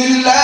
[0.00, 0.39] Bismillah.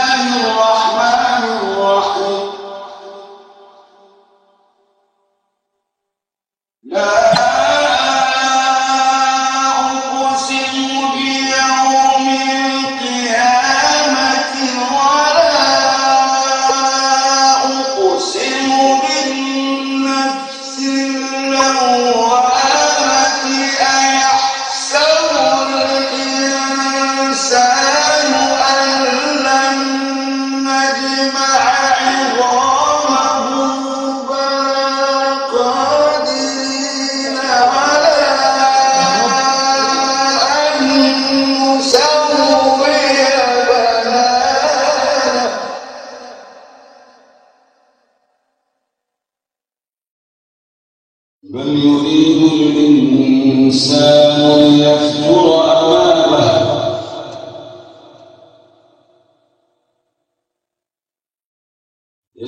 [0.00, 2.59] الله الرحمن الرحيم.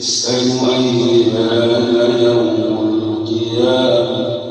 [0.03, 1.53] يسأل أيها
[2.23, 2.57] يوم
[2.89, 4.43] القيامة.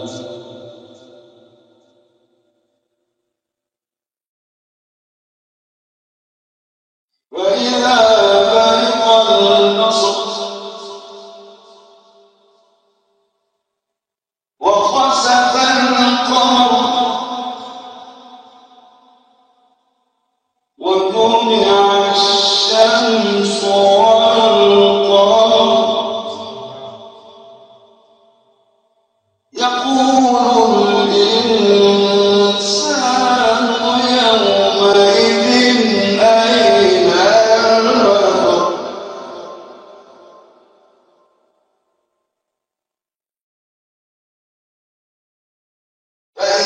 [7.31, 8.10] وإذا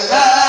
[0.08, 0.45] la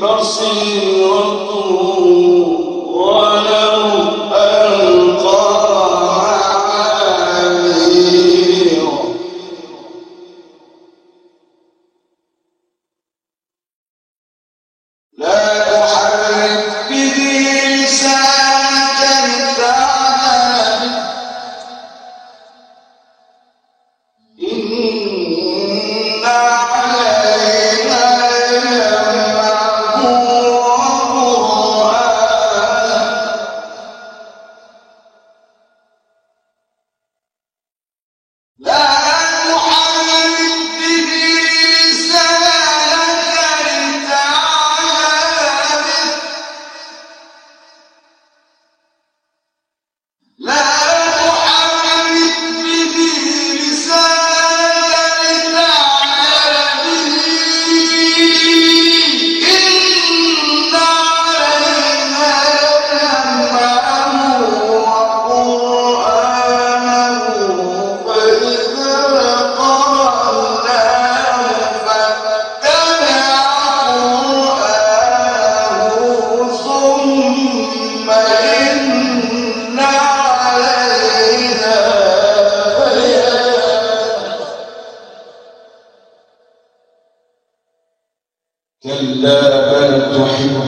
[0.00, 1.27] فاصبر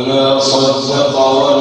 [0.05, 1.58] فلا صدق ولا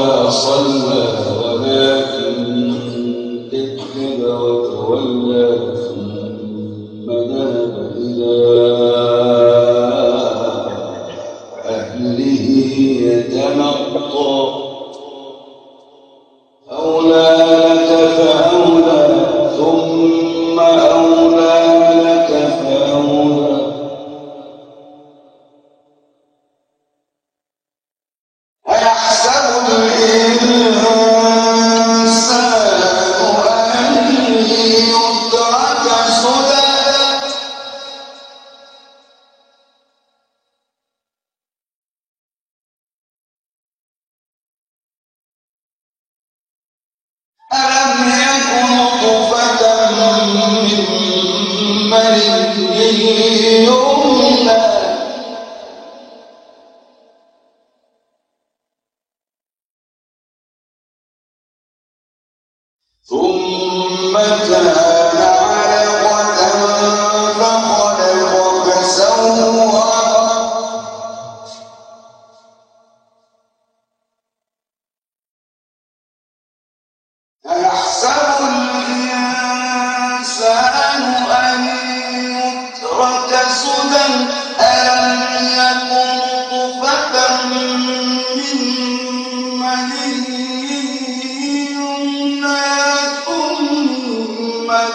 [63.08, 63.47] ثم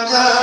[0.07, 0.42] ثم